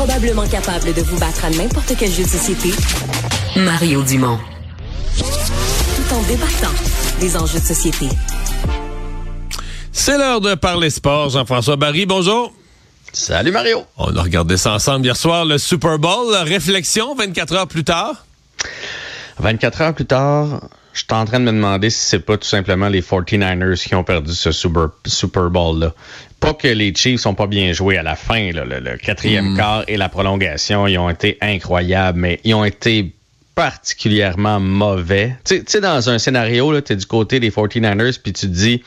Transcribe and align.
Probablement 0.00 0.48
capable 0.48 0.94
de 0.94 1.02
vous 1.02 1.18
battre 1.18 1.44
à 1.44 1.50
n'importe 1.50 1.92
quel 1.98 2.10
jeu 2.10 2.22
de 2.22 2.28
société, 2.28 2.70
Mario 3.54 4.02
Dumont. 4.02 4.38
Tout 5.18 6.14
en 6.14 6.22
débattant 6.22 6.72
des 7.20 7.36
enjeux 7.36 7.60
de 7.60 7.64
société. 7.66 8.08
C'est 9.92 10.16
l'heure 10.16 10.40
de 10.40 10.54
parler 10.54 10.88
sport. 10.88 11.28
Jean-François 11.28 11.76
Barry, 11.76 12.06
bonjour. 12.06 12.50
Salut 13.12 13.52
Mario. 13.52 13.84
On 13.98 14.16
a 14.16 14.22
regardé 14.22 14.56
ça 14.56 14.72
ensemble 14.72 15.04
hier 15.04 15.16
soir, 15.16 15.44
le 15.44 15.58
Super 15.58 15.98
Bowl. 15.98 16.34
Réflexion 16.34 17.14
24 17.14 17.54
heures 17.54 17.68
plus 17.68 17.84
tard. 17.84 18.24
24 19.38 19.82
heures 19.82 19.94
plus 19.94 20.06
tard, 20.06 20.62
je 20.94 21.00
suis 21.00 21.06
en 21.10 21.26
train 21.26 21.40
de 21.40 21.44
me 21.44 21.52
demander 21.52 21.90
si 21.90 21.98
c'est 21.98 22.20
pas 22.20 22.38
tout 22.38 22.48
simplement 22.48 22.88
les 22.88 23.02
49ers 23.02 23.86
qui 23.86 23.94
ont 23.94 24.04
perdu 24.04 24.32
ce 24.32 24.50
Super, 24.50 24.88
Super 25.04 25.50
Bowl-là. 25.50 25.92
Pas 26.40 26.54
que 26.54 26.68
les 26.68 26.94
Chiefs 26.94 27.20
sont 27.20 27.34
pas 27.34 27.46
bien 27.46 27.72
joués 27.72 27.98
à 27.98 28.02
la 28.02 28.16
fin, 28.16 28.50
le, 28.52 28.96
quatrième 28.96 29.56
quart 29.56 29.84
et 29.88 29.96
la 29.96 30.08
prolongation, 30.08 30.86
ils 30.86 30.98
ont 30.98 31.10
été 31.10 31.36
incroyables, 31.40 32.18
mais 32.18 32.40
ils 32.44 32.54
ont 32.54 32.64
été 32.64 33.12
particulièrement 33.54 34.58
mauvais. 34.58 35.36
Tu 35.44 35.62
sais, 35.66 35.80
dans 35.82 36.08
un 36.08 36.18
scénario, 36.18 36.80
tu 36.80 36.94
es 36.94 36.96
du 36.96 37.04
côté 37.04 37.40
des 37.40 37.50
49ers, 37.50 38.18
puis 38.22 38.32
tu 38.32 38.46
te 38.46 38.52
dis, 38.52 38.82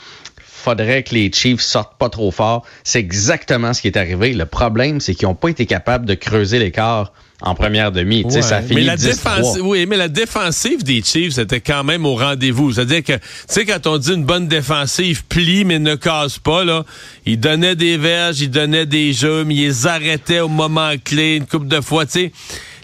faudrait 0.63 1.03
que 1.03 1.13
les 1.13 1.31
Chiefs 1.31 1.61
sortent 1.61 1.97
pas 1.97 2.09
trop 2.09 2.31
fort. 2.31 2.65
C'est 2.83 2.99
exactement 2.99 3.73
ce 3.73 3.81
qui 3.81 3.87
est 3.87 3.97
arrivé. 3.97 4.33
Le 4.33 4.45
problème, 4.45 4.99
c'est 4.99 5.13
qu'ils 5.13 5.27
n'ont 5.27 5.35
pas 5.35 5.49
été 5.49 5.65
capables 5.65 6.05
de 6.05 6.13
creuser 6.13 6.59
l'écart 6.59 7.11
en 7.41 7.55
première 7.55 7.91
demi. 7.91 8.23
Ouais, 8.23 8.41
ça 8.41 8.61
mais 8.69 8.81
la 8.81 8.95
défense, 8.95 9.57
oui, 9.61 9.85
mais 9.85 9.97
la 9.97 10.07
défensive 10.07 10.83
des 10.83 11.03
Chiefs 11.03 11.37
était 11.37 11.59
quand 11.59 11.83
même 11.83 12.05
au 12.05 12.15
rendez-vous. 12.15 12.71
C'est-à-dire 12.71 13.03
que, 13.03 13.13
tu 13.13 13.19
sais, 13.47 13.65
quand 13.65 13.85
on 13.85 13.97
dit 13.97 14.13
une 14.13 14.23
bonne 14.23 14.47
défensive, 14.47 15.25
plie 15.25 15.65
mais 15.65 15.79
ne 15.79 15.95
casse 15.95 16.39
pas, 16.39 16.63
là, 16.63 16.85
ils 17.25 17.39
donnaient 17.39 17.75
des 17.75 17.97
verges, 17.97 18.39
ils 18.39 18.49
donnaient 18.49 18.85
des 18.85 19.11
jeux, 19.11 19.43
mais 19.43 19.55
ils 19.55 19.67
les 19.67 19.87
arrêtaient 19.87 20.39
au 20.39 20.47
moment 20.47 20.93
clé 21.03 21.35
une 21.35 21.45
couple 21.45 21.67
de 21.67 21.81
fois, 21.81 22.05
tu 22.05 22.11
sais 22.11 22.31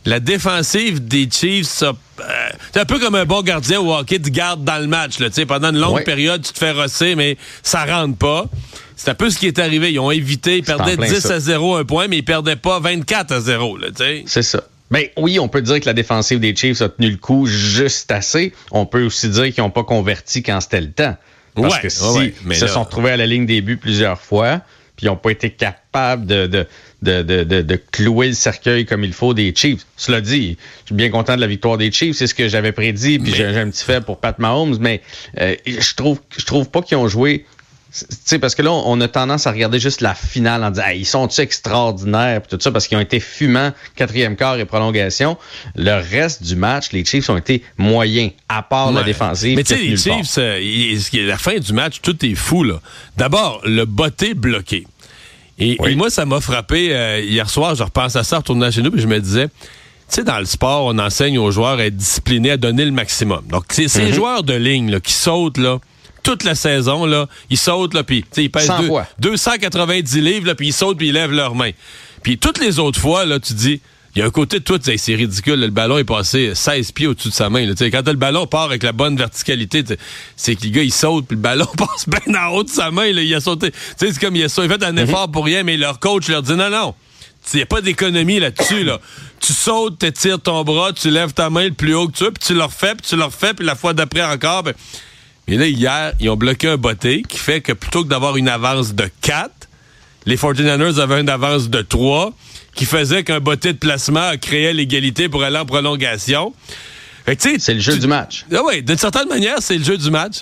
la 0.10 0.20
défensive 0.20 1.08
des 1.08 1.30
Chiefs, 1.32 1.84
euh, 1.84 1.94
c'est 2.74 2.80
un 2.80 2.86
peu 2.86 3.00
comme 3.00 3.16
un 3.16 3.26
bon 3.26 3.42
gardien 3.42 3.80
au 3.80 3.94
hockey, 3.94 4.20
tu 4.20 4.32
gardes 4.32 4.64
dans 4.64 4.80
le 4.80 4.88
match. 4.88 5.20
Là, 5.20 5.30
pendant 5.48 5.70
une 5.70 5.80
longue 5.80 6.04
période, 6.04 6.42
tu 6.42 6.52
te 6.52 6.58
fais 6.58 6.72
rosser, 6.72 7.16
mais 7.16 7.38
ça 7.62 7.86
rentre 7.86 8.18
pas. 8.18 8.46
C'est 8.96 9.12
un 9.12 9.16
peu 9.16 9.30
ce 9.30 9.38
qui 9.38 9.48
est 9.48 9.60
arrivé. 9.60 9.94
Ils 9.94 10.00
ont 10.00 10.12
évité, 10.12 10.58
ils 10.58 10.64
perdaient 10.64 10.98
10 10.98 11.26
à 11.28 11.40
0 11.40 11.76
un 11.76 11.86
point, 11.86 12.08
mais 12.08 12.18
ils 12.18 12.26
perdaient 12.26 12.56
pas 12.56 12.80
24 12.80 13.32
à 13.32 13.40
0. 13.40 13.78
C'est 14.26 14.42
ça. 14.42 14.64
Ben 14.92 15.06
oui, 15.18 15.40
on 15.40 15.48
peut 15.48 15.62
dire 15.62 15.80
que 15.80 15.86
la 15.86 15.94
défensive 15.94 16.40
des 16.40 16.56
Chiefs 16.56 16.82
a 16.82 16.90
tenu 16.90 17.12
le 17.12 17.18
coup 17.18 17.46
juste 17.46 18.12
assez. 18.12 18.54
On 18.72 18.88
peut 18.88 19.04
aussi 19.04 19.30
dire 19.30 19.54
qu'ils 19.54 19.64
n'ont 19.64 19.70
pas 19.70 19.84
converti 19.84 20.42
quand 20.42 20.60
c'était 20.60 20.82
le 20.82 20.92
temps. 20.92 21.16
Parce 21.56 21.80
que 21.80 21.90
si 21.90 22.34
ils 22.48 22.56
se 22.56 22.68
sont 22.68 22.84
retrouvés 22.84 23.12
à 23.12 23.18
la 23.18 23.28
ligne 23.28 23.46
des 23.46 23.62
buts 23.62 23.78
plusieurs 23.78 24.20
fois, 24.20 24.62
puis 24.96 25.06
ils 25.06 25.10
n'ont 25.10 25.18
pas 25.18 25.32
été 25.32 25.52
capables 25.52 25.79
de, 25.94 26.48
de, 26.48 26.66
de, 27.02 27.44
de, 27.44 27.82
clouer 27.92 28.28
le 28.28 28.34
cercueil 28.34 28.86
comme 28.86 29.04
il 29.04 29.14
faut 29.14 29.34
des 29.34 29.54
Chiefs. 29.56 29.86
Cela 29.98 30.22
dit, 30.22 30.58
je 30.82 30.88
suis 30.88 30.96
bien 30.96 31.10
content 31.10 31.36
de 31.36 31.42
la 31.42 31.48
victoire 31.48 31.78
des 31.78 31.92
Chiefs, 31.92 32.18
c'est 32.18 32.28
ce 32.28 32.36
que 32.36 32.48
j'avais 32.48 32.72
prédit, 32.72 33.20
puis 33.20 33.34
j'ai 33.34 33.46
un 33.46 33.70
petit 33.70 33.84
fait 33.84 34.04
pour 34.04 34.18
Pat 34.18 34.38
Mahomes, 34.38 34.78
mais 34.80 35.02
euh, 35.40 35.56
je 35.66 35.96
trouve 35.96 36.20
je 36.38 36.46
trouve 36.46 36.70
pas 36.70 36.82
qu'ils 36.82 36.98
ont 36.98 37.08
joué 37.08 37.46
sais, 37.92 38.40
parce 38.40 38.56
que 38.56 38.62
là, 38.62 38.72
on 38.72 39.00
a 39.02 39.08
tendance 39.08 39.48
à 39.48 39.52
regarder 39.52 39.80
juste 39.80 40.02
la 40.02 40.14
finale 40.14 40.64
en 40.64 40.72
disant 40.72 40.88
ils 40.94 41.06
sont-ils 41.06 41.42
extraordinaires 41.42 42.42
tout 42.48 42.58
ça, 42.60 42.72
parce 42.72 42.88
qu'ils 42.88 42.98
ont 42.98 43.02
été 43.02 43.20
fumants, 43.20 43.72
quatrième 43.96 44.36
quart 44.36 44.58
et 44.58 44.66
prolongation. 44.66 45.38
Le 45.76 45.94
reste 45.94 46.44
du 46.44 46.56
match, 46.56 46.92
les 46.92 47.06
Chiefs 47.06 47.30
ont 47.30 47.38
été 47.38 47.64
moyens, 47.78 48.32
à 48.48 48.64
part 48.64 48.92
la 48.92 49.04
défensive. 49.04 49.56
Mais 49.56 49.64
tu 49.64 49.76
sais, 49.76 49.82
les 49.82 49.98
Chiefs, 49.98 50.38
euh, 50.38 51.28
la 51.28 51.38
fin 51.38 51.58
du 51.58 51.74
match, 51.74 52.02
tout 52.02 52.26
est 52.26 52.36
fou, 52.36 52.64
là. 52.64 52.80
D'abord, 53.18 53.62
le 53.66 53.86
botté 53.86 54.34
bloqué. 54.34 54.86
Et, 55.60 55.96
moi, 55.96 56.10
ça 56.10 56.26
m'a 56.26 56.40
frappé 56.40 56.94
euh, 56.94 57.20
hier 57.22 57.50
soir, 57.50 57.76
je 57.76 57.84
repense 57.84 58.16
à 58.16 58.24
ça, 58.24 58.38
retournant 58.38 58.72
chez 58.72 58.82
nous, 58.82 58.92
puis 58.92 59.02
je 59.02 59.08
me 59.08 59.20
disais, 59.20 59.48
tu 59.48 59.54
sais, 60.08 60.24
dans 60.24 60.40
le 60.40 60.46
sport, 60.46 60.86
on 60.86 60.98
enseigne 60.98 61.38
aux 61.38 61.52
joueurs 61.52 61.80
à 61.80 61.86
être 61.86 61.98
disciplinés, 61.98 62.52
à 62.52 62.58
donner 62.58 62.86
le 62.86 62.92
maximum. 62.92 63.46
Donc, 63.50 63.66
c'est 63.70 63.88
ces 63.88 64.08
mm-hmm. 64.08 64.14
joueurs 64.14 64.44
de 64.44 64.54
ligne 64.54 64.90
là, 64.90 65.00
qui 65.00 65.14
sautent, 65.14 65.58
là, 65.58 65.80
toute 66.24 66.44
la 66.44 66.56
saison, 66.56 67.06
là, 67.06 67.28
ils 67.50 67.58
sautent, 67.58 67.94
là, 67.94 68.04
puis 68.04 68.26
ils 68.38 68.50
pèsent 68.50 68.72
290 69.20 70.22
livres, 70.22 70.48
là, 70.48 70.56
puis 70.56 70.68
ils 70.68 70.74
sautent, 70.74 70.98
puis 70.98 71.10
ils 71.10 71.14
lèvent 71.14 71.32
leurs 71.32 71.56
mains. 71.56 71.72
Puis 72.24 72.38
toutes 72.38 72.60
les 72.60 72.80
autres 72.80 73.00
fois, 73.00 73.26
là, 73.26 73.40
tu 73.40 73.54
dis, 73.54 73.82
il 74.16 74.20
y 74.20 74.22
a 74.24 74.26
un 74.26 74.32
côté 74.32 74.60
de 74.60 74.64
toi, 74.64 74.78
c'est 74.82 75.16
ridicule, 75.16 75.60
le 75.60 75.68
ballon 75.68 76.00
est 76.00 76.04
passé 76.04 76.54
16 76.56 76.92
pieds 76.94 77.08
au-dessus 77.08 77.30
de 77.30 77.34
sa 77.34 77.50
main. 77.50 77.66
Là, 77.66 77.74
quand 77.78 78.08
le 78.08 78.14
ballon 78.14 78.48
part 78.48 78.64
avec 78.64 78.82
la 78.82 78.92
bonne 78.92 79.16
verticalité, 79.16 79.84
c'est 80.36 80.56
que 80.56 80.64
le 80.66 80.72
gars, 80.72 80.84
il 80.84 80.94
saute, 80.94 81.28
puis 81.28 81.36
le 81.36 81.42
ballon 81.42 81.68
passe 81.78 82.08
bien 82.08 82.42
en 82.42 82.54
haut 82.54 82.64
de 82.64 82.70
sa 82.70 82.90
main. 82.90 83.12
Là, 83.12 83.22
il 83.22 83.34
a 83.36 83.40
sauté. 83.40 83.72
C'est 83.98 84.18
comme 84.20 84.36
il 84.36 84.44
a, 84.44 84.50
sauté, 84.50 84.68
il 84.68 84.80
fait 84.80 84.84
un 84.84 84.94
mhm. 84.94 85.00
effort 85.00 85.30
pour 85.30 85.46
rien, 85.46 85.64
mais 85.64 85.78
leur 85.78 86.00
coach 86.00 86.28
leur 86.28 86.42
dit 86.42 86.56
non, 86.56 86.70
non. 86.70 86.96
Il 87.54 87.58
n'y 87.58 87.64
a 87.64 87.66
pas 87.68 87.82
d'économie 87.82 88.40
là-dessus. 88.40 88.84
Là. 88.84 89.00
Tu 89.40 89.54
sautes, 89.54 90.00
tu 90.00 90.12
tires 90.12 90.40
ton 90.40 90.64
bras, 90.64 90.92
tu 90.92 91.10
lèves 91.10 91.34
ta 91.34 91.50
main 91.50 91.66
le 91.66 91.74
plus 91.74 91.94
haut 91.94 92.08
que 92.08 92.18
tu 92.18 92.24
veux, 92.26 92.32
puis 92.32 92.46
tu 92.46 92.54
le 92.54 92.64
refais, 92.64 92.96
puis 92.96 93.08
tu 93.08 93.16
le 93.16 93.24
refais, 93.24 93.54
puis 93.54 93.66
la 93.66 93.76
fois 93.76 93.94
d'après 93.94 94.24
encore. 94.24 94.64
Ben, 94.64 94.74
et 95.48 95.58
là, 95.58 95.68
hier, 95.68 96.14
ils 96.20 96.30
ont 96.30 96.36
bloqué 96.36 96.68
un 96.68 96.78
botté 96.78 97.24
qui 97.28 97.38
fait 97.38 97.62
que 97.62 97.74
plutôt 97.74 98.04
que 98.04 98.10
d'avoir 98.10 98.38
une 98.38 98.50
avance 98.50 98.94
de 98.94 99.10
4, 99.22 99.52
les 100.26 100.36
49ers 100.36 101.00
avaient 101.00 101.22
une 101.22 101.30
avance 101.30 101.70
de 101.70 101.82
3 101.82 102.34
qui 102.76 102.86
faisait 102.86 103.24
qu'un 103.24 103.40
botté 103.40 103.74
de 103.74 103.78
placement 103.78 104.32
créait 104.42 104.74
l'égalité 104.74 105.30
pour 105.30 105.44
aller 105.44 105.58
en 105.58 105.66
prolongation. 105.66 106.54
C'est 107.38 107.74
le 107.74 107.80
jeu 107.80 107.98
du 107.98 108.08
match. 108.08 108.46
Ah 108.52 108.62
oui, 108.66 108.82
d'une 108.82 108.98
certaine 108.98 109.28
manière, 109.28 109.58
c'est 109.60 109.78
le 109.78 109.84
jeu 109.84 109.98
du 109.98 110.10
match. 110.10 110.42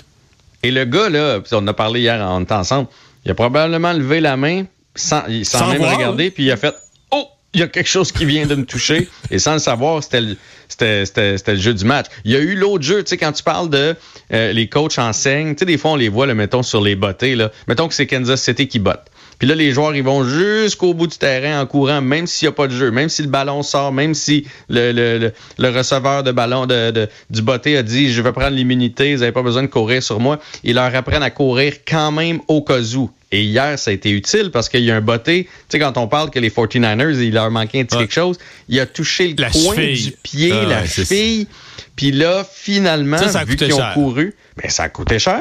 Et 0.62 0.70
le 0.70 0.84
gars, 0.84 1.08
là, 1.08 1.40
on 1.52 1.66
a 1.66 1.74
parlé 1.74 2.00
hier 2.00 2.20
en 2.20 2.44
temps 2.44 2.60
ensemble, 2.60 2.88
il 3.24 3.30
a 3.30 3.34
probablement 3.34 3.92
levé 3.92 4.20
la 4.20 4.36
main 4.36 4.64
sans, 4.94 5.22
même 5.26 5.82
regarder, 5.82 6.30
puis 6.30 6.44
il 6.44 6.50
a 6.50 6.56
fait 6.56 6.74
Oh, 7.10 7.26
il 7.54 7.60
y 7.60 7.62
a 7.62 7.68
quelque 7.68 7.88
chose 7.88 8.10
qui 8.10 8.24
vient 8.24 8.46
de 8.46 8.54
me 8.54 8.64
toucher. 8.64 9.08
Et 9.30 9.38
sans 9.38 9.52
le 9.54 9.58
savoir, 9.58 10.02
c'était 10.02 10.20
le, 10.20 11.56
jeu 11.56 11.74
du 11.74 11.84
match. 11.84 12.06
Il 12.24 12.32
y 12.32 12.36
a 12.36 12.40
eu 12.40 12.54
l'autre 12.54 12.82
jeu, 12.82 13.04
tu 13.04 13.10
sais, 13.10 13.16
quand 13.16 13.32
tu 13.32 13.42
parles 13.42 13.70
de 13.70 13.94
euh, 14.32 14.52
les 14.52 14.68
coachs 14.68 14.98
enseignent, 14.98 15.54
tu 15.54 15.60
sais, 15.60 15.64
des 15.66 15.78
fois, 15.78 15.92
on 15.92 15.96
les 15.96 16.08
voit, 16.08 16.26
le 16.26 16.34
mettons, 16.34 16.62
sur 16.62 16.80
les 16.80 16.96
bottées, 16.96 17.36
là. 17.36 17.52
Mettons 17.68 17.86
que 17.86 17.94
c'est 17.94 18.06
Kansas 18.06 18.42
City 18.42 18.66
qui 18.66 18.78
botte. 18.78 19.06
Puis 19.38 19.46
là, 19.46 19.54
les 19.54 19.70
joueurs, 19.72 19.94
ils 19.94 20.02
vont 20.02 20.24
jusqu'au 20.24 20.94
bout 20.94 21.06
du 21.06 21.16
terrain 21.16 21.60
en 21.60 21.66
courant, 21.66 22.00
même 22.00 22.26
s'il 22.26 22.46
n'y 22.46 22.50
a 22.50 22.52
pas 22.52 22.66
de 22.66 22.72
jeu, 22.72 22.90
même 22.90 23.08
si 23.08 23.22
le 23.22 23.28
ballon 23.28 23.62
sort, 23.62 23.92
même 23.92 24.14
si 24.14 24.46
le, 24.68 24.92
le, 24.92 25.32
le, 25.58 25.68
receveur 25.70 26.22
de 26.22 26.32
ballon 26.32 26.66
de, 26.66 26.90
de, 26.90 27.08
du 27.30 27.42
botté 27.42 27.76
a 27.76 27.82
dit 27.82 28.12
je 28.12 28.20
vais 28.20 28.32
prendre 28.32 28.56
l'immunité, 28.56 29.14
vous 29.14 29.20
n'avez 29.20 29.32
pas 29.32 29.42
besoin 29.42 29.62
de 29.62 29.68
courir 29.68 30.02
sur 30.02 30.18
moi. 30.18 30.40
Ils 30.64 30.74
leur 30.74 30.94
apprennent 30.94 31.22
à 31.22 31.30
courir 31.30 31.74
quand 31.86 32.10
même 32.10 32.40
au 32.48 32.62
cas 32.62 32.80
où. 32.96 33.10
Et 33.30 33.42
hier, 33.42 33.78
ça 33.78 33.90
a 33.90 33.94
été 33.94 34.10
utile 34.10 34.50
parce 34.50 34.68
qu'il 34.68 34.80
y 34.80 34.90
a 34.90 34.96
un 34.96 35.02
botté. 35.02 35.44
Tu 35.44 35.50
sais, 35.68 35.78
quand 35.78 35.98
on 35.98 36.08
parle 36.08 36.30
que 36.30 36.38
les 36.38 36.48
49ers, 36.50 37.20
il 37.20 37.34
leur 37.34 37.50
manquait 37.50 37.80
un 37.80 37.84
petit 37.84 37.98
quelque 37.98 38.14
chose, 38.14 38.38
il 38.68 38.80
a 38.80 38.86
touché 38.86 39.34
le 39.36 39.50
coin 39.52 39.76
du 39.76 40.12
pied, 40.22 40.52
ah, 40.52 40.66
la 40.66 40.86
cheville. 40.86 41.46
Puis 41.94 42.10
là, 42.10 42.46
finalement, 42.50 43.18
vu 43.46 43.56
qu'ils 43.56 43.74
ont 43.74 43.92
couru, 43.92 44.34
ben, 44.60 44.70
ça 44.70 44.84
a 44.84 44.88
coûté 44.88 45.18
cher. 45.18 45.40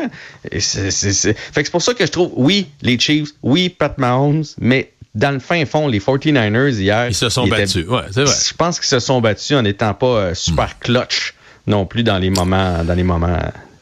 C'est, 0.59 0.91
Fait 0.91 1.33
que 1.33 1.63
c'est 1.63 1.71
pour 1.71 1.81
ça 1.81 1.93
que 1.93 2.05
je 2.05 2.11
trouve, 2.11 2.31
oui, 2.35 2.67
les 2.81 2.99
Chiefs, 2.99 3.29
oui, 3.43 3.69
Pat 3.69 3.97
Mahomes, 3.97 4.43
mais 4.59 4.91
dans 5.15 5.31
le 5.31 5.39
fin 5.39 5.65
fond, 5.65 5.87
les 5.87 5.99
49ers 5.99 6.79
hier. 6.79 7.07
Ils 7.07 7.15
se 7.15 7.29
sont 7.29 7.47
battus, 7.47 7.87
ouais, 7.87 8.01
c'est 8.11 8.23
vrai. 8.23 8.35
Je 8.47 8.53
pense 8.53 8.79
qu'ils 8.79 8.89
se 8.89 8.99
sont 8.99 9.19
battus 9.21 9.57
en 9.57 9.63
n'étant 9.63 9.93
pas 9.93 10.05
euh, 10.07 10.33
super 10.33 10.67
hmm. 10.67 10.79
clutch 10.79 11.33
non 11.65 11.85
plus 11.85 12.03
dans 12.03 12.17
les 12.17 12.29
moments, 12.29 12.83
dans 12.83 12.93
les 12.93 13.03
moments 13.03 13.39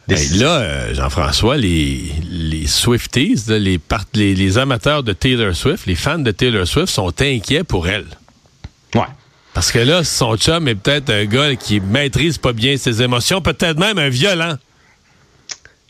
là, 0.08 0.60
euh, 0.60 0.94
Jean-François, 0.94 1.58
les, 1.58 2.12
les 2.30 2.68
Swifties, 2.68 3.44
les, 3.48 3.80
les, 4.14 4.36
les, 4.36 4.58
amateurs 4.58 5.04
de 5.04 5.14
Taylor 5.14 5.56
Swift, 5.56 5.86
les 5.86 5.96
fans 5.96 6.20
de 6.20 6.32
Taylor 6.32 6.68
Swift 6.68 6.90
sont 6.90 7.14
inquiets 7.22 7.64
pour 7.64 7.88
elle. 7.88 8.06
Ouais. 8.94 9.02
Parce 9.54 9.72
que 9.72 9.80
là, 9.80 10.04
son 10.04 10.36
chum 10.38 10.68
est 10.68 10.76
peut-être 10.76 11.10
un 11.10 11.26
gars 11.26 11.56
qui 11.56 11.80
maîtrise 11.80 12.38
pas 12.38 12.54
bien 12.54 12.78
ses 12.78 13.02
émotions, 13.02 13.42
peut-être 13.42 13.80
même 13.80 13.98
un 13.98 14.10
violent. 14.10 14.56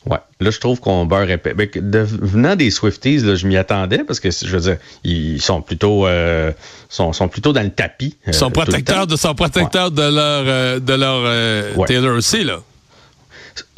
Ouais, 0.10 0.18
là 0.40 0.52
je 0.52 0.60
trouve 0.60 0.80
qu'on 0.80 1.06
beurre 1.06 1.30
épais. 1.30 1.54
Ben, 1.54 1.68
venant 2.04 2.56
des 2.56 2.70
Swifties, 2.70 3.20
là, 3.20 3.36
je 3.36 3.48
m'y 3.48 3.58
attendais 3.58 4.04
parce 4.04 4.20
que 4.20 4.30
je 4.30 4.48
veux 4.48 4.62
dire, 4.62 4.78
ils 5.04 5.42
sont 5.42 5.62
plutôt 5.62 6.06
euh, 6.06 6.52
sont, 6.90 7.12
sont, 7.14 7.28
plutôt 7.28 7.54
dans 7.54 7.64
le 7.64 7.72
tapis. 7.72 8.16
Euh, 8.28 8.32
son 8.32 8.52
protecteur 8.52 9.08
de 9.08 9.16
son 9.16 9.34
protecteur 9.34 9.92
de 9.92 10.02
leur 10.02 10.44
euh, 10.46 10.80
de 10.80 10.94
leur 10.94 11.86
Taylor 11.88 12.16
aussi 12.16 12.44
là. 12.44 12.60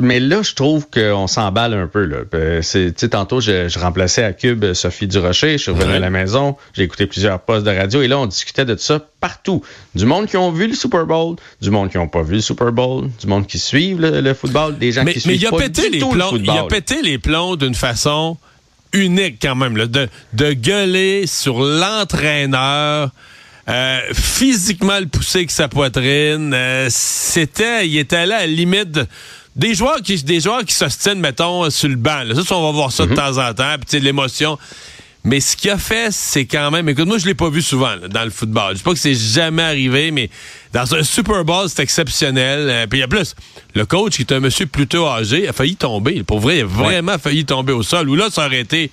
Mais 0.02 0.20
là, 0.20 0.42
je 0.42 0.54
trouve 0.54 0.88
qu'on 0.90 1.28
s'emballe 1.28 1.74
un 1.74 1.88
peu. 1.88 2.06
Là. 2.06 2.18
Euh, 2.34 2.62
c'est, 2.62 2.94
tantôt, 3.10 3.42
je, 3.42 3.68
je, 3.68 3.80
remplaçais 3.80 4.24
à 4.24 4.34
Cube 4.34 4.74
Sophie 4.74 5.08
Durocher. 5.08 5.54
Je 5.54 5.64
suis 5.64 5.72
revenu 5.72 5.94
à 5.94 6.00
la 6.00 6.10
maison. 6.10 6.56
J'ai 6.74 6.84
écouté 6.84 7.06
plusieurs 7.06 7.40
postes 7.40 7.66
de 7.66 7.72
radio. 7.72 8.02
Et 8.02 8.08
là, 8.08 8.18
on 8.18 8.26
discutait 8.26 8.66
de 8.66 8.76
ça 8.76 9.00
partout. 9.20 9.64
Du 9.96 10.06
monde 10.06 10.28
qui 10.28 10.38
ont 10.38 10.52
vu 10.52 10.68
le 10.68 10.76
Super 10.76 11.06
Bowl, 11.06 11.36
du 11.62 11.70
monde 11.70 11.92
qui 11.92 11.98
n'ont 11.98 12.08
pas 12.08 12.24
vu 12.24 12.36
le 12.36 12.42
Super 12.42 12.72
Bowl, 12.72 13.10
du 13.20 13.28
monde 13.28 13.46
qui 13.48 13.60
suivent 13.60 14.02
le, 14.02 14.34
football, 14.34 14.78
des 14.78 14.92
gens 14.92 15.06
qui 15.06 15.20
suivent 15.20 15.42
il 15.42 15.48
a 15.48 15.52
pété 15.52 15.90
les 15.90 16.00
plombs, 16.00 16.38
Il 16.38 16.50
a 16.50 16.64
pété 16.64 17.02
les 17.02 17.18
plombs 17.18 17.56
d'une 17.56 17.76
façon 17.76 18.38
unique 18.94 19.38
quand 19.42 19.56
même. 19.56 19.74
de, 19.74 20.08
de 20.34 20.54
gueuler 20.54 21.28
sur 21.28 21.60
l'entraîneur. 21.60 23.12
Euh, 23.70 24.00
physiquement 24.14 24.98
le 24.98 25.08
pousser 25.08 25.40
avec 25.40 25.52
sa 25.52 25.68
poitrine. 25.68 26.54
Euh, 26.54 26.88
c'était, 26.90 27.86
il 27.86 27.98
était 27.98 28.26
là 28.26 28.38
à 28.38 28.40
la 28.42 28.48
limite 28.48 28.98
des 29.58 29.74
joueurs 29.74 30.02
qui 30.02 30.24
des 30.24 30.40
joueurs 30.40 30.64
qui 30.64 30.74
s'ostinent, 30.74 31.20
mettons, 31.20 31.70
sur 31.70 31.90
le 31.90 31.96
banc. 31.96 32.24
Là. 32.24 32.36
Ça, 32.36 32.56
on 32.56 32.64
va 32.64 32.72
voir 32.72 32.92
ça 32.92 33.06
de 33.06 33.12
mhm. 33.12 33.18
temps 33.18 33.38
en 33.38 33.54
temps, 33.54 33.76
puis 33.86 34.00
l'émotion. 34.00 34.58
Mais 35.24 35.42
ce 35.42 35.58
qu'il 35.58 35.72
a 35.72 35.78
fait, 35.78 36.10
c'est 36.12 36.46
quand 36.46 36.72
même. 36.72 36.88
Écoute, 36.88 37.06
moi, 37.06 37.18
je 37.18 37.26
l'ai 37.26 37.34
pas 37.34 37.50
vu 37.50 37.62
souvent 37.62 37.96
dans 38.10 38.24
le 38.24 38.30
football. 38.30 38.74
Je 38.74 38.78
sais 38.78 38.84
pas 38.84 38.94
que 38.94 39.00
c'est 39.00 39.14
jamais 39.14 39.64
arrivé, 39.64 40.12
mais 40.12 40.30
dans 40.72 40.96
un 40.96 41.04
Super 41.04 41.44
Bowl, 41.44 41.68
c'est 41.68 41.84
exceptionnel. 41.84 42.70
Euh, 42.70 42.88
puis 42.88 43.00
il 43.00 43.02
y 43.02 43.04
a 43.04 43.10
plus. 43.10 43.36
Le 43.76 43.86
coach, 43.86 44.16
qui 44.16 44.22
est 44.22 44.32
un 44.32 44.40
monsieur 44.40 44.68
plutôt 44.68 45.06
âgé, 45.06 45.50
a 45.50 45.54
failli 45.54 45.76
tomber. 45.76 46.24
Pour 46.24 46.40
vrai, 46.40 46.60
il 46.60 46.62
a 46.62 46.66
vraiment 46.66 47.18
failli 47.18 47.44
tomber 47.44 47.74
au 47.74 47.84
sol. 47.84 48.08
Ou 48.08 48.16
là, 48.16 48.30
ça 48.32 48.46
aurait 48.46 48.62
été 48.62 48.90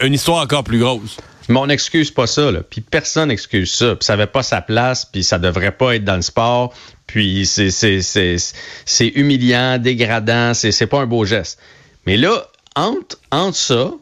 une 0.00 0.14
histoire 0.14 0.44
encore 0.44 0.62
plus 0.62 0.78
grosse. 0.78 1.16
Mais 1.48 1.58
on 1.58 1.66
n'excuse 1.66 2.10
pas 2.10 2.26
ça, 2.26 2.50
là. 2.50 2.60
Puis 2.62 2.80
personne 2.80 3.28
n'excuse 3.28 3.72
ça. 3.72 3.96
Puis 3.96 4.04
ça 4.04 4.12
n'avait 4.12 4.30
pas 4.30 4.42
sa 4.42 4.60
place, 4.60 5.04
puis 5.04 5.24
ça 5.24 5.38
devrait 5.38 5.72
pas 5.72 5.96
être 5.96 6.04
dans 6.04 6.16
le 6.16 6.22
sport. 6.22 6.72
Puis 7.06 7.46
c'est, 7.46 7.70
c'est, 7.70 8.00
c'est, 8.00 8.36
c'est 8.84 9.08
humiliant, 9.08 9.78
dégradant, 9.78 10.54
c'est, 10.54 10.72
c'est 10.72 10.86
pas 10.86 11.00
un 11.00 11.06
beau 11.06 11.24
geste. 11.24 11.58
Mais 12.06 12.16
là, 12.16 12.46
entre, 12.76 13.18
entre 13.30 13.56
ça, 13.56 13.92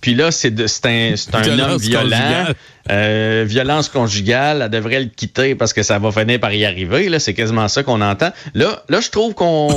puis 0.00 0.14
là, 0.14 0.30
c'est, 0.30 0.66
c'est 0.66 0.86
un, 0.86 1.16
c'est 1.16 1.34
un 1.34 1.58
homme 1.58 1.78
violent, 1.78 2.46
euh, 2.90 3.44
violence 3.46 3.88
conjugale, 3.88 4.62
elle 4.62 4.70
devrait 4.70 5.00
le 5.00 5.10
quitter 5.10 5.54
parce 5.54 5.72
que 5.74 5.82
ça 5.82 5.98
va 5.98 6.10
finir 6.10 6.40
par 6.40 6.54
y 6.54 6.64
arriver. 6.64 7.08
Là, 7.08 7.18
c'est 7.18 7.34
quasiment 7.34 7.68
ça 7.68 7.82
qu'on 7.82 8.00
entend. 8.00 8.32
Là, 8.54 8.82
là, 8.88 9.00
je 9.00 9.10
trouve 9.10 9.34
qu'on, 9.34 9.68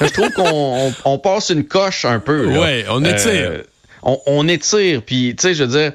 je 0.00 0.06
trouve 0.06 0.30
qu'on 0.30 0.94
on, 1.04 1.18
passe 1.18 1.50
une 1.50 1.64
coche 1.64 2.06
un 2.06 2.20
peu. 2.20 2.46
Oui, 2.46 2.84
on 2.88 3.04
étire. 3.04 3.50
Euh, 3.50 3.62
on, 4.02 4.18
on 4.26 4.48
étire. 4.48 5.02
Puis, 5.02 5.34
tu 5.36 5.48
sais, 5.48 5.54
je 5.54 5.64
veux 5.64 5.78
dire, 5.78 5.92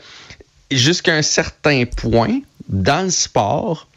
jusqu'à 0.70 1.16
un 1.16 1.24
certain 1.24 1.86
point, 1.86 2.42
dans 2.70 3.04
le 3.04 3.10
sport, 3.10 3.88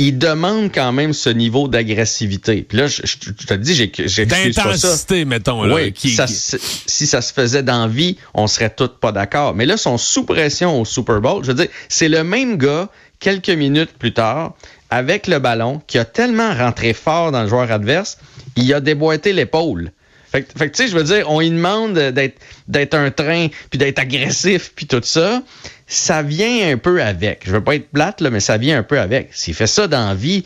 il 0.00 0.16
demande 0.16 0.72
quand 0.72 0.92
même 0.92 1.12
ce 1.12 1.28
niveau 1.28 1.68
d'agressivité. 1.68 2.62
Puis 2.62 2.78
là, 2.78 2.86
je, 2.86 3.02
te 3.02 3.52
dis, 3.52 3.74
j'ai 3.74 4.24
D'intensité, 4.24 5.26
mettons. 5.26 5.62
Là, 5.62 5.74
oui, 5.74 5.92
qui, 5.92 6.16
si 6.16 7.06
ça 7.06 7.20
se 7.20 7.32
faisait 7.34 7.62
d'envie, 7.62 8.16
on 8.32 8.46
serait 8.46 8.70
tous 8.70 8.88
pas 8.98 9.12
d'accord. 9.12 9.54
Mais 9.54 9.66
là, 9.66 9.76
son 9.76 9.98
sous 9.98 10.24
pression 10.24 10.80
au 10.80 10.86
Super 10.86 11.20
Bowl. 11.20 11.44
Je 11.44 11.48
veux 11.48 11.54
dire, 11.54 11.68
c'est 11.90 12.08
le 12.08 12.24
même 12.24 12.56
gars, 12.56 12.88
quelques 13.18 13.50
minutes 13.50 13.92
plus 13.98 14.14
tard, 14.14 14.54
avec 14.88 15.26
le 15.26 15.38
ballon, 15.38 15.82
qui 15.86 15.98
a 15.98 16.06
tellement 16.06 16.54
rentré 16.54 16.94
fort 16.94 17.30
dans 17.30 17.42
le 17.42 17.48
joueur 17.48 17.70
adverse, 17.70 18.16
il 18.56 18.72
a 18.72 18.80
déboîté 18.80 19.34
l'épaule. 19.34 19.92
Fait, 20.32 20.44
que, 20.44 20.64
tu 20.64 20.70
sais, 20.74 20.88
je 20.88 20.96
veux 20.96 21.04
dire, 21.04 21.28
on 21.28 21.40
lui 21.40 21.50
demande 21.50 21.92
d'être, 21.92 22.40
d'être 22.68 22.94
un 22.94 23.10
train, 23.10 23.48
puis 23.68 23.78
d'être 23.78 23.98
agressif, 23.98 24.72
puis 24.74 24.86
tout 24.86 25.00
ça. 25.02 25.42
Ça 25.92 26.22
vient 26.22 26.70
un 26.72 26.78
peu 26.78 27.02
avec. 27.02 27.42
Je 27.44 27.50
veux 27.50 27.64
pas 27.64 27.74
être 27.74 27.88
plate, 27.90 28.20
là, 28.20 28.30
mais 28.30 28.40
ça 28.40 28.56
vient 28.56 28.78
un 28.78 28.82
peu 28.82 28.98
avec. 29.00 29.30
S'il 29.32 29.54
fait 29.54 29.66
ça 29.66 29.88
dans 29.88 30.06
la 30.06 30.14
vie, 30.14 30.44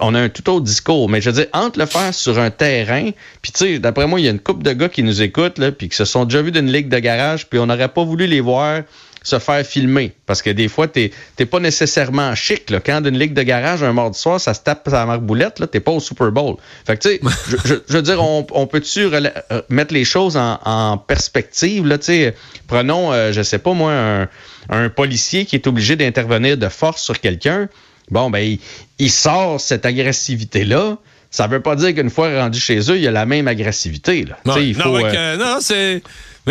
on 0.00 0.14
a 0.14 0.20
un 0.20 0.28
tout 0.28 0.48
autre 0.48 0.64
discours. 0.64 1.08
Mais 1.08 1.20
je 1.20 1.28
veux 1.28 1.34
dire, 1.34 1.46
entre 1.52 1.78
le 1.78 1.86
faire 1.86 2.14
sur 2.14 2.38
un 2.38 2.50
terrain, 2.50 3.10
puis 3.42 3.52
tu 3.52 3.58
sais, 3.58 3.78
d'après 3.80 4.06
moi, 4.06 4.20
il 4.20 4.26
y 4.26 4.28
a 4.28 4.30
une 4.30 4.38
couple 4.38 4.62
de 4.62 4.72
gars 4.72 4.88
qui 4.88 5.02
nous 5.02 5.22
écoutent, 5.22 5.58
là, 5.58 5.72
puis 5.72 5.88
qui 5.88 5.96
se 5.96 6.04
sont 6.04 6.24
déjà 6.24 6.40
vus 6.40 6.52
d'une 6.52 6.70
ligue 6.70 6.88
de 6.88 6.98
garage, 7.00 7.48
puis 7.48 7.58
on 7.58 7.66
n'aurait 7.66 7.88
pas 7.88 8.04
voulu 8.04 8.26
les 8.26 8.40
voir 8.40 8.82
se 9.22 9.38
faire 9.38 9.64
filmer. 9.64 10.12
Parce 10.26 10.42
que 10.42 10.50
des 10.50 10.68
fois, 10.68 10.88
t'es 10.88 11.10
pas 11.50 11.60
nécessairement 11.60 12.34
chic. 12.34 12.70
Là. 12.70 12.80
Quand 12.80 13.00
d'une 13.00 13.18
ligue 13.18 13.34
de 13.34 13.42
garage, 13.42 13.82
un 13.82 13.92
mardi 13.92 14.18
soir, 14.18 14.40
ça 14.40 14.54
se 14.54 14.60
tape 14.60 14.88
sa 14.88 15.06
marboulette, 15.06 15.58
là, 15.58 15.66
t'es 15.66 15.80
pas 15.80 15.92
au 15.92 16.00
Super 16.00 16.32
Bowl. 16.32 16.56
Fait 16.86 16.96
que, 16.96 17.08
tu 17.08 17.14
sais, 17.14 17.20
je, 17.64 17.74
je, 17.88 17.96
veux 17.96 18.02
dire, 18.02 18.22
on, 18.22 18.46
on 18.52 18.66
peut-tu 18.66 19.08
euh, 19.12 19.30
mettre 19.68 19.94
les 19.94 20.04
choses 20.04 20.36
en, 20.36 20.58
en 20.64 20.98
perspective, 20.98 21.86
là, 21.86 21.98
tu 21.98 22.32
prenons, 22.66 23.12
euh, 23.12 23.32
je 23.32 23.42
sais 23.42 23.58
pas 23.58 23.72
moi, 23.72 23.92
un, 23.92 24.28
un 24.68 24.88
policier 24.88 25.44
qui 25.44 25.56
est 25.56 25.66
obligé 25.66 25.96
d'intervenir 25.96 26.56
de 26.56 26.68
force 26.68 27.02
sur 27.02 27.18
quelqu'un. 27.20 27.68
Bon, 28.10 28.30
ben, 28.30 28.56
il, 28.98 29.10
sort 29.10 29.60
cette 29.60 29.86
agressivité-là 29.86 30.96
ça 31.32 31.46
veut 31.46 31.60
pas 31.60 31.76
dire 31.76 31.94
qu'une 31.94 32.10
fois 32.10 32.28
rendu 32.40 32.58
chez 32.58 32.80
eux, 32.90 32.96
il 32.96 33.02
y 33.02 33.06
a 33.06 33.12
la 33.12 33.24
même 33.24 33.46
agressivité. 33.46 34.24
Là. 34.24 34.36
Non, 34.44 34.56
il 34.56 34.74
faut, 34.74 34.96
euh, 34.96 35.36
non 35.36 35.58
c'est 35.60 36.02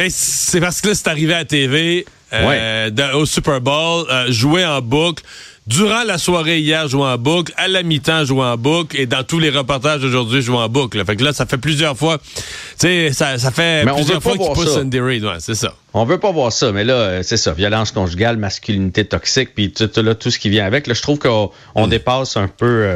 c'est 0.07 0.61
parce 0.61 0.79
que 0.79 0.89
là, 0.89 0.95
c'est 0.95 1.07
arrivé 1.07 1.33
à 1.33 1.43
TV. 1.43 2.05
Euh, 2.33 3.13
au 3.13 3.25
Super 3.25 3.61
Bowl, 3.61 4.05
euh, 4.09 4.31
jouer 4.31 4.65
en 4.65 4.81
boucle. 4.81 5.23
Durant 5.67 6.03
la 6.03 6.17
soirée 6.17 6.59
hier, 6.59 6.87
jouer 6.87 7.05
en 7.05 7.17
boucle. 7.19 7.53
À 7.55 7.67
la 7.67 7.83
mi-temps, 7.83 8.25
jouer 8.25 8.43
en 8.43 8.57
boucle. 8.57 8.99
Et 8.99 9.05
dans 9.05 9.23
tous 9.23 9.37
les 9.37 9.51
reportages 9.51 10.03
aujourd'hui, 10.03 10.41
jouer 10.41 10.57
en 10.57 10.69
boucle. 10.69 11.03
Fait 11.05 11.15
que 11.15 11.23
là, 11.23 11.31
ça 11.31 11.45
fait 11.45 11.59
plusieurs 11.59 11.95
fois. 11.95 12.17
Tu 12.17 12.33
sais, 12.79 13.13
ça, 13.13 13.37
ça 13.37 13.51
fait 13.51 13.85
plusieurs 13.85 14.21
fois 14.21 14.35
qu'il 14.35 14.51
pousse 14.51 14.77
Andy 14.77 14.99
Reid. 14.99 15.23
Ouais, 15.23 15.35
c'est 15.39 15.55
ça. 15.55 15.75
On 15.93 16.05
veut 16.05 16.17
pas 16.17 16.31
voir 16.31 16.51
ça, 16.51 16.71
mais 16.71 16.83
là, 16.83 16.93
euh, 16.93 17.23
c'est 17.23 17.37
ça. 17.37 17.53
Violence 17.53 17.91
conjugale, 17.91 18.37
masculinité 18.37 19.05
toxique, 19.05 19.49
puis 19.53 19.71
tout, 19.71 19.89
là, 20.01 20.15
tout 20.15 20.31
ce 20.31 20.39
qui 20.39 20.49
vient 20.49 20.65
avec. 20.65 20.87
Là, 20.87 20.95
je 20.95 21.01
trouve 21.03 21.19
qu'on 21.19 21.51
on 21.75 21.85
mm. 21.85 21.89
dépasse 21.89 22.35
un 22.35 22.47
peu 22.47 22.87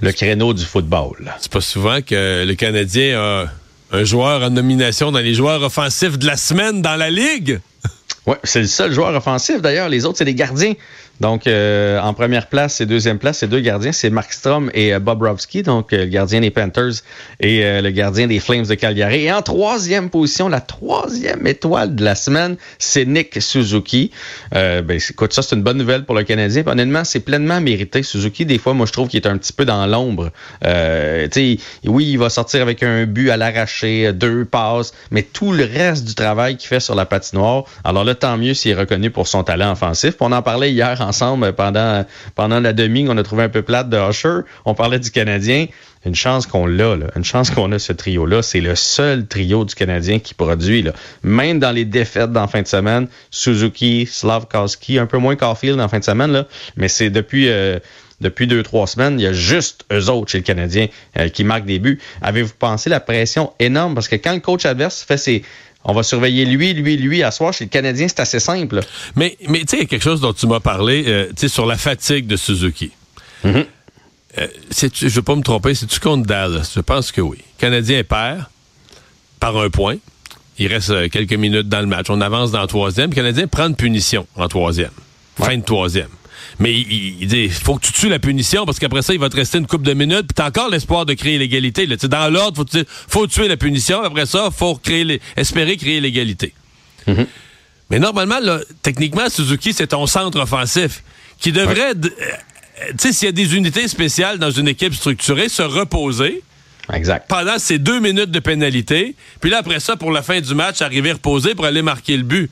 le 0.00 0.12
créneau 0.12 0.54
du 0.54 0.64
football. 0.64 1.34
C'est 1.40 1.52
pas 1.52 1.60
souvent 1.60 2.00
que 2.00 2.44
le 2.46 2.54
Canadien 2.54 3.20
a 3.20 3.46
un 3.90 4.04
joueur 4.04 4.42
en 4.42 4.50
nomination 4.50 5.12
dans 5.12 5.18
les 5.18 5.34
joueurs 5.34 5.62
offensifs 5.62 6.18
de 6.18 6.26
la 6.26 6.36
semaine 6.36 6.82
dans 6.82 6.96
la 6.96 7.10
Ligue? 7.10 7.60
Oui, 8.26 8.36
c'est 8.44 8.60
le 8.60 8.66
seul 8.66 8.92
joueur 8.92 9.14
offensif 9.14 9.62
d'ailleurs. 9.62 9.88
Les 9.88 10.04
autres, 10.04 10.18
c'est 10.18 10.24
des 10.24 10.34
gardiens. 10.34 10.74
Donc, 11.20 11.46
euh, 11.46 12.00
en 12.00 12.14
première 12.14 12.46
place 12.46 12.80
et 12.80 12.86
deuxième 12.86 13.18
place, 13.18 13.38
ces 13.38 13.48
deux 13.48 13.60
gardiens, 13.60 13.92
c'est 13.92 14.10
Mark 14.10 14.32
Strom 14.32 14.70
et 14.72 14.94
euh, 14.94 15.00
Bob 15.00 15.22
Rovsky, 15.22 15.62
donc 15.62 15.92
euh, 15.92 15.98
le 15.98 16.06
gardien 16.06 16.40
des 16.40 16.50
Panthers 16.50 17.02
et 17.40 17.80
le 17.80 17.90
gardien 17.90 18.26
des 18.26 18.40
Flames 18.40 18.66
de 18.66 18.74
Calgary. 18.74 19.24
Et 19.24 19.32
en 19.32 19.42
troisième 19.42 20.10
position, 20.10 20.48
la 20.48 20.60
troisième 20.60 21.46
étoile 21.46 21.94
de 21.94 22.04
la 22.04 22.14
semaine, 22.14 22.56
c'est 22.78 23.04
Nick 23.04 23.40
Suzuki. 23.40 24.10
ben, 24.52 24.90
écoute, 24.90 25.32
ça, 25.32 25.42
c'est 25.42 25.56
une 25.56 25.62
bonne 25.62 25.78
nouvelle 25.78 26.04
pour 26.04 26.14
le 26.14 26.24
Canadien. 26.24 26.62
honnêtement, 26.66 27.04
c'est 27.04 27.20
pleinement 27.20 27.60
mérité. 27.60 28.02
Suzuki, 28.02 28.44
des 28.44 28.58
fois, 28.58 28.74
moi, 28.74 28.86
je 28.86 28.92
trouve 28.92 29.08
qu'il 29.08 29.20
est 29.20 29.28
un 29.28 29.38
petit 29.38 29.52
peu 29.52 29.64
dans 29.64 29.86
l'ombre. 29.86 30.30
oui, 30.64 32.04
il 32.10 32.18
va 32.18 32.30
sortir 32.30 32.62
avec 32.62 32.82
un 32.82 33.06
but 33.06 33.30
à 33.30 33.36
l'arraché, 33.36 34.12
deux 34.12 34.44
passes, 34.44 34.92
mais 35.10 35.22
tout 35.22 35.52
le 35.52 35.64
reste 35.64 36.04
du 36.04 36.14
travail 36.14 36.56
qu'il 36.56 36.68
fait 36.68 36.80
sur 36.80 36.94
la 36.94 37.06
patinoire, 37.06 37.64
alors 37.84 38.04
là, 38.04 38.14
tant 38.14 38.36
mieux 38.36 38.54
s'il 38.54 38.72
est 38.72 38.74
reconnu 38.74 39.10
pour 39.10 39.28
son 39.28 39.44
talent 39.44 39.72
offensif. 39.72 40.14
on 40.20 40.32
en 40.32 40.42
parlait 40.42 40.72
hier 40.72 41.00
ensemble 41.08 41.52
pendant, 41.52 42.04
pendant 42.34 42.60
la 42.60 42.72
demi 42.72 43.04
qu'on 43.04 43.16
a 43.16 43.22
trouvé 43.22 43.44
un 43.44 43.48
peu 43.48 43.62
plate 43.62 43.88
de 43.88 43.96
Usher. 43.96 44.40
On 44.64 44.74
parlait 44.74 44.98
du 44.98 45.10
Canadien. 45.10 45.66
Une 46.06 46.14
chance 46.14 46.46
qu'on 46.46 46.66
l'a, 46.66 46.96
une 47.16 47.24
chance 47.24 47.50
qu'on 47.50 47.72
a 47.72 47.78
ce 47.78 47.92
trio-là. 47.92 48.42
C'est 48.42 48.60
le 48.60 48.76
seul 48.76 49.26
trio 49.26 49.64
du 49.64 49.74
Canadien 49.74 50.20
qui 50.20 50.32
produit. 50.32 50.82
Là. 50.82 50.92
Même 51.24 51.58
dans 51.58 51.72
les 51.72 51.84
défaites 51.84 52.32
d'en 52.32 52.46
fin 52.46 52.62
de 52.62 52.68
semaine, 52.68 53.08
Suzuki, 53.30 54.06
Slavkowski, 54.06 54.98
un 54.98 55.06
peu 55.06 55.18
moins 55.18 55.34
Caulfield 55.34 55.80
en 55.80 55.88
fin 55.88 55.98
de 55.98 56.04
semaine, 56.04 56.30
là, 56.30 56.46
mais 56.76 56.86
c'est 56.86 57.10
depuis 57.10 57.48
euh, 57.48 57.80
depuis 58.20 58.46
deux, 58.46 58.62
trois 58.62 58.86
semaines, 58.86 59.20
il 59.20 59.22
y 59.22 59.26
a 59.26 59.32
juste 59.32 59.84
eux 59.92 60.10
autres 60.10 60.30
chez 60.30 60.38
le 60.38 60.44
Canadien 60.44 60.88
euh, 61.18 61.28
qui 61.28 61.44
marquent 61.44 61.66
des 61.66 61.78
buts. 61.78 62.00
Avez-vous 62.20 62.54
pensé 62.58 62.90
la 62.90 63.00
pression 63.00 63.52
énorme? 63.60 63.94
Parce 63.94 64.08
que 64.08 64.16
quand 64.16 64.32
le 64.32 64.40
coach 64.40 64.66
adverse 64.66 65.02
fait 65.02 65.16
ses, 65.16 65.42
on 65.84 65.92
va 65.92 66.02
surveiller 66.02 66.44
lui, 66.44 66.74
lui, 66.74 66.96
lui 66.96 67.22
à 67.22 67.30
soir. 67.30 67.52
Chez 67.52 67.64
le 67.64 67.70
Canadien, 67.70 68.08
c'est 68.08 68.20
assez 68.20 68.40
simple. 68.40 68.80
Mais, 69.16 69.36
mais 69.48 69.60
tu 69.60 69.68
sais, 69.68 69.76
il 69.76 69.80
y 69.80 69.82
a 69.82 69.86
quelque 69.86 70.02
chose 70.02 70.20
dont 70.20 70.32
tu 70.32 70.46
m'as 70.46 70.60
parlé, 70.60 71.04
euh, 71.06 71.28
tu 71.28 71.42
sais, 71.42 71.48
sur 71.48 71.66
la 71.66 71.76
fatigue 71.76 72.26
de 72.26 72.36
Suzuki. 72.36 72.90
Mm-hmm. 73.44 73.66
Euh, 74.38 74.46
je 74.70 75.04
ne 75.06 75.10
veux 75.10 75.22
pas 75.22 75.34
me 75.34 75.42
tromper, 75.42 75.74
c'est-tu 75.74 76.00
contre 76.00 76.26
Dallas? 76.26 76.72
Je 76.74 76.80
pense 76.80 77.12
que 77.12 77.20
oui. 77.20 77.38
Le 77.38 77.60
Canadien 77.60 78.04
perd 78.04 78.44
par 79.40 79.56
un 79.56 79.70
point. 79.70 79.96
Il 80.58 80.66
reste 80.66 80.90
euh, 80.90 81.08
quelques 81.08 81.34
minutes 81.34 81.68
dans 81.68 81.80
le 81.80 81.86
match. 81.86 82.06
On 82.10 82.20
avance 82.20 82.50
dans 82.50 82.60
le 82.60 82.66
troisième. 82.66 83.10
Le 83.10 83.14
Canadien 83.14 83.46
prend 83.46 83.68
une 83.68 83.76
punition 83.76 84.26
en 84.36 84.48
troisième. 84.48 84.90
Fin 85.40 85.56
de 85.56 85.62
troisième. 85.62 86.08
Mais 86.58 86.74
il, 86.74 87.26
dit, 87.26 87.44
il 87.44 87.50
faut 87.50 87.76
que 87.76 87.86
tu 87.86 87.92
tues 87.92 88.08
la 88.08 88.18
punition 88.18 88.64
parce 88.66 88.78
qu'après 88.78 89.02
ça, 89.02 89.14
il 89.14 89.20
va 89.20 89.28
te 89.28 89.36
rester 89.36 89.58
une 89.58 89.66
coupe 89.66 89.82
de 89.82 89.94
minutes. 89.94 90.26
Puis 90.28 90.34
t'as 90.34 90.48
encore 90.48 90.68
l'espoir 90.68 91.06
de 91.06 91.14
créer 91.14 91.38
l'égalité. 91.38 91.86
Dans 91.86 92.32
l'ordre, 92.32 92.64
faut, 92.64 92.78
faut 93.08 93.26
tuer 93.26 93.48
la 93.48 93.56
punition. 93.56 94.02
Après 94.02 94.26
ça, 94.26 94.50
faut 94.50 94.76
créer 94.76 95.20
espérer 95.36 95.76
créer 95.76 96.00
l'égalité. 96.00 96.52
Mm-hmm. 97.06 97.26
Mais 97.90 97.98
normalement, 97.98 98.40
là, 98.40 98.60
techniquement, 98.82 99.28
Suzuki, 99.28 99.72
c'est 99.72 99.88
ton 99.88 100.06
centre 100.06 100.38
offensif 100.38 101.02
qui 101.38 101.52
devrait, 101.52 101.94
euh, 101.94 102.08
tu 102.90 102.94
sais, 102.98 103.12
s'il 103.12 103.26
y 103.26 103.28
a 103.28 103.32
des 103.32 103.56
unités 103.56 103.88
spéciales 103.88 104.38
dans 104.38 104.50
une 104.50 104.68
équipe 104.68 104.94
structurée, 104.94 105.48
se 105.48 105.62
reposer. 105.62 106.42
Exact. 106.92 107.26
Pendant 107.28 107.58
ces 107.58 107.78
deux 107.78 108.00
minutes 108.00 108.30
de 108.30 108.40
pénalité. 108.40 109.14
Puis 109.40 109.50
là, 109.50 109.58
après 109.58 109.80
ça, 109.80 109.96
pour 109.96 110.10
la 110.10 110.22
fin 110.22 110.40
du 110.40 110.54
match, 110.54 110.80
arriver 110.82 111.12
reposer 111.12 111.54
pour 111.54 111.66
aller 111.66 111.82
marquer 111.82 112.16
le 112.16 112.22
but. 112.22 112.50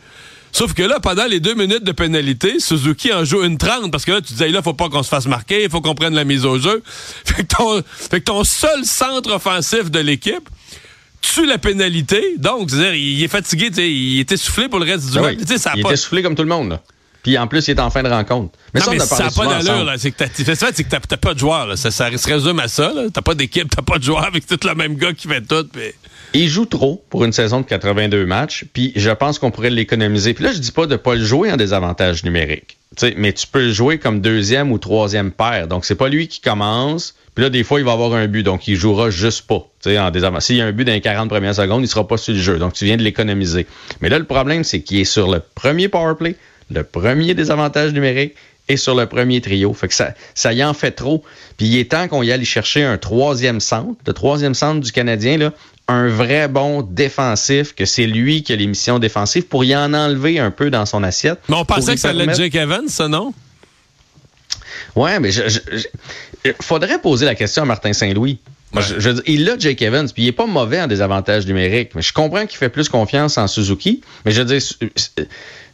Sauf 0.57 0.73
que 0.73 0.83
là, 0.83 1.01
pendant 1.01 1.27
les 1.27 1.39
deux 1.39 1.53
minutes 1.53 1.85
de 1.85 1.93
pénalité, 1.93 2.61
Suzuki 2.61 3.13
en 3.13 3.27
joue 3.27 3.45
une 3.45 3.59
trente 3.59 3.93
parce 3.93 4.07
que 4.07 4.13
là, 4.13 4.23
tu 4.23 4.33
disais, 4.33 4.49
là, 4.49 4.63
faut 4.63 4.73
pas 4.73 4.89
qu'on 4.89 5.03
se 5.03 5.11
fasse 5.11 5.27
marquer, 5.27 5.65
il 5.65 5.69
faut 5.69 5.83
qu'on 5.83 5.95
prenne 5.95 6.15
la 6.15 6.25
mise 6.25 6.47
au 6.47 6.59
jeu. 6.59 6.83
Fait 7.27 7.45
que 7.45 8.25
ton, 8.25 8.43
seul 8.43 8.87
centre 8.87 9.35
offensif 9.35 9.91
de 9.91 9.99
l'équipe 9.99 10.49
tue 11.21 11.45
la 11.45 11.59
pénalité. 11.59 12.37
Donc, 12.39 12.71
c'est-à-dire, 12.71 12.95
il 12.95 13.23
est 13.23 13.29
fatigué, 13.29 13.67
il 13.77 14.21
est 14.21 14.33
essoufflé 14.33 14.71
pour 14.71 14.79
le 14.79 14.87
reste 14.87 15.11
du 15.11 15.17
ben 15.17 15.25
match. 15.25 15.37
il 15.75 15.87
est 15.87 15.93
essoufflé 15.93 16.23
comme 16.23 16.35
tout 16.35 16.43
le 16.43 16.49
monde. 16.49 16.81
Puis 17.27 17.37
en 17.39 17.49
plus, 17.49 17.67
il 17.67 17.73
est 17.73 17.81
en 17.81 17.91
fin 17.91 18.05
de 18.05 18.09
rencontre. 18.09 18.57
Mais 18.73 18.79
ça, 18.79 18.95
n'a 18.95 19.31
pas 19.31 19.47
d'allure. 19.49 19.93
C'est 19.99 20.13
que 20.13 20.89
t'as 20.89 21.17
pas 21.17 21.35
de 21.35 21.39
joueurs. 21.41 21.77
Ça, 21.77 21.91
ça, 21.91 22.17
se 22.17 22.29
résume 22.29 22.61
à 22.61 22.69
ça. 22.69 22.93
T'as 23.13 23.21
pas 23.21 23.35
d'équipe, 23.35 23.69
t'as 23.69 23.83
pas 23.83 23.99
de 23.99 24.05
joueurs 24.05 24.25
avec 24.25 24.47
tout 24.47 24.61
le 24.63 24.77
même 24.77 24.95
gars 24.95 25.13
qui 25.13 25.27
fait 25.27 25.41
tout. 25.41 25.67
Il 26.35 26.49
joue 26.49 26.67
trop 26.67 27.05
pour 27.11 27.25
une 27.25 27.33
saison 27.33 27.63
de 27.63 27.67
82 27.67 28.27
matchs, 28.27 28.65
puis 28.73 28.93
je 28.95 29.11
pense 29.11 29.41
qu'on 29.41 29.51
pourrait 29.51 29.71
l'économiser. 29.71 30.35
Puis 30.35 30.45
là, 30.45 30.53
je 30.53 30.59
dis 30.59 30.71
pas 30.71 30.87
de 30.87 30.95
pas 30.95 31.17
le 31.17 31.25
jouer 31.25 31.51
en 31.51 31.57
désavantage 31.57 32.23
numérique, 32.23 32.79
mais 33.17 33.33
tu 33.33 33.49
peux 33.49 33.65
le 33.65 33.73
jouer 33.73 33.99
comme 33.99 34.21
deuxième 34.21 34.71
ou 34.71 34.79
troisième 34.79 35.33
paire. 35.33 35.67
Donc, 35.67 35.85
c'est 35.85 35.97
pas 35.97 36.09
lui 36.09 36.29
qui 36.29 36.41
commence, 36.41 37.17
Puis 37.35 37.43
là, 37.43 37.51
des 37.51 37.65
fois, 37.65 37.81
il 37.81 37.85
va 37.85 37.93
avoir 37.93 38.15
un 38.15 38.29
but, 38.29 38.45
donc 38.45 38.69
il 38.69 38.77
jouera 38.77 39.11
juste 39.11 39.49
pas. 39.49 39.67
En 39.87 40.41
S'il 40.41 40.57
y 40.57 40.61
a 40.61 40.67
un 40.67 40.73
but 40.73 40.85
dans 40.85 40.93
les 40.93 41.01
40 41.01 41.29
premières 41.29 41.57
secondes, 41.57 41.83
il 41.83 41.89
sera 41.89 42.07
pas 42.07 42.19
sur 42.19 42.35
le 42.35 42.41
jeu. 42.41 42.59
Donc, 42.59 42.75
tu 42.75 42.85
viens 42.85 42.97
de 42.97 43.03
l'économiser. 43.03 43.67
Mais 44.01 44.11
là, 44.11 44.21
le 44.21 44.27
problème, 44.27 44.63
c'est 44.63 44.83
qu'il 44.83 45.01
est 45.01 45.05
sur 45.05 45.29
le 45.29 45.41
premier 45.41 45.89
power 45.89 46.15
play, 46.17 46.37
le 46.71 46.83
premier 46.83 47.35
désavantage 47.35 47.93
numérique 47.93 48.35
et 48.69 48.77
sur 48.77 48.95
le 48.95 49.07
premier 49.07 49.41
trio. 49.41 49.73
Fait 49.73 49.89
que 49.89 49.95
ça, 49.95 50.15
ça 50.35 50.53
y 50.53 50.63
en 50.65 50.75
fait 50.75 50.91
trop. 50.91 51.23
Puis 51.57 51.67
il 51.67 51.79
est 51.79 51.93
temps 51.93 52.09
qu'on 52.09 52.23
y 52.23 52.33
aille 52.33 52.45
chercher 52.45 52.83
un 52.85 52.99
troisième 52.99 53.61
centre. 53.61 53.95
Le 54.07 54.13
troisième 54.13 54.55
centre 54.55 54.81
du 54.81 54.93
Canadien, 54.93 55.39
là, 55.39 55.53
un 55.89 56.09
vrai 56.09 56.49
bon 56.49 56.83
défensif, 56.83 57.75
que 57.75 57.85
c'est 57.85 58.07
lui 58.07 58.43
qui 58.43 58.53
a 58.53 58.57
les 58.57 58.67
missions 58.67 58.99
défensives 58.99 59.45
pour 59.45 59.65
y 59.65 59.77
en 59.77 59.95
enlever 59.95 60.39
un 60.39 60.51
peu 60.51 60.71
dans 60.71 60.85
son 60.85 61.03
assiette. 61.03 61.39
Mais 61.49 61.57
on 61.57 61.65
pensait 61.65 61.95
que 61.95 62.01
ça 62.01 62.09
allait 62.09 62.25
être 62.25 62.37
Jake 62.37 62.55
Evans, 62.57 62.89
ça, 62.89 63.07
non? 63.09 63.33
Ouais, 64.97 65.21
mais 65.21 65.31
je, 65.31 65.61
faudrait 66.61 66.99
poser 67.01 67.27
la 67.27 67.35
question 67.35 67.63
à 67.63 67.67
Martin 67.67 67.93
Saint-Louis. 67.93 68.41
Il 69.27 69.51
a 69.51 69.59
Jake 69.59 69.83
Evans, 69.83 70.09
puis 70.13 70.25
il 70.25 70.29
est 70.29 70.33
pas 70.33 70.47
mauvais 70.47 70.81
en 70.81 70.87
désavantage 70.87 71.47
numérique. 71.47 71.91
Mais 71.95 72.03
je 72.03 72.13
comprends 72.13 72.47
qu'il 72.47 72.59
fait 72.59 72.69
plus 72.69 72.89
confiance 72.89 73.39
en 73.39 73.47
Suzuki. 73.47 74.01
Mais 74.25 74.33
je 74.33 74.43
veux 74.43 74.47
dire, 74.47 74.61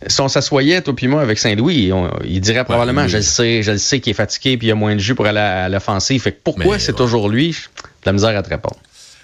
si 0.06 0.20
on 0.20 0.28
s'assoyait, 0.28 0.82
toi 0.82 0.94
puis 0.94 1.08
moi, 1.08 1.22
avec 1.22 1.38
Saint-Louis, 1.38 1.92
il 2.24 2.40
dirait 2.40 2.64
probablement, 2.64 3.08
je 3.08 3.18
le 3.18 3.22
sais, 3.22 3.62
je 3.62 3.72
le 3.72 3.78
sais 3.78 4.00
qu'il 4.00 4.10
est 4.10 4.14
fatigué, 4.14 4.56
puis 4.56 4.68
il 4.68 4.70
a 4.70 4.74
moins 4.74 4.94
de 4.94 5.00
jus 5.00 5.14
pour 5.14 5.26
aller 5.26 5.38
à 5.38 5.68
l'offensive. 5.68 6.22
Fait 6.22 6.32
que 6.32 6.40
pourquoi 6.42 6.78
c'est 6.78 6.94
toujours 6.94 7.28
lui? 7.28 7.56
La 8.04 8.12
misère 8.12 8.36
à 8.36 8.42
te 8.42 8.48
répondre. 8.48 8.78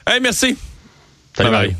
Hey, 0.06 0.20
merci. 0.20 0.56
Salut, 1.36 1.50
Marie. 1.50 1.74